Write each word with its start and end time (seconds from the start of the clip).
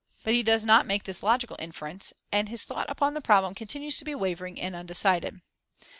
But 0.23 0.33
he 0.33 0.41
does 0.41 0.65
not 0.65 0.87
make 0.87 1.03
this 1.03 1.21
logical 1.21 1.55
inference, 1.59 2.11
and 2.31 2.49
his 2.49 2.63
thought 2.63 2.89
upon 2.89 3.13
the 3.13 3.21
problem 3.21 3.53
continues 3.53 3.97
to 3.99 4.03
be 4.05 4.15
wavering 4.15 4.59
and 4.59 4.75
undecided. 4.75 5.41